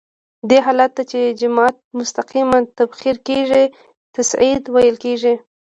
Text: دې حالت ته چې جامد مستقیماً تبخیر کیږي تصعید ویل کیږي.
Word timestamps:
دې 0.49 0.57
حالت 0.65 0.91
ته 0.97 1.03
چې 1.11 1.19
جامد 1.39 1.75
مستقیماً 1.99 2.57
تبخیر 2.77 3.15
کیږي 3.27 3.63
تصعید 4.15 4.63
ویل 4.73 4.95
کیږي. 5.03 5.33